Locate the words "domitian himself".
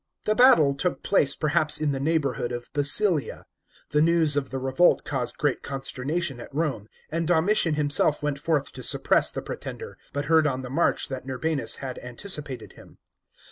7.27-8.23